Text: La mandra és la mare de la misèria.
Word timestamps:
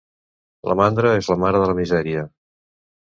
La 0.69 0.75
mandra 0.79 1.11
és 1.17 1.29
la 1.31 1.37
mare 1.43 1.59
de 1.65 1.67
la 1.73 1.75
misèria. 1.81 2.25